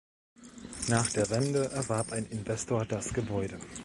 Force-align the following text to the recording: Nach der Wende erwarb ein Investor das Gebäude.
Nach 0.87 1.07
der 1.11 1.29
Wende 1.29 1.69
erwarb 1.73 2.11
ein 2.11 2.25
Investor 2.25 2.85
das 2.87 3.13
Gebäude. 3.13 3.59